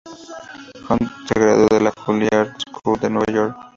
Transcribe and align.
Hunt 0.89 1.11
se 1.27 1.35
graduó 1.39 1.67
de 1.69 1.79
la 1.81 1.93
Juilliard 1.95 2.55
School 2.75 2.99
de 2.99 3.09
Nueva 3.11 3.31
York. 3.31 3.57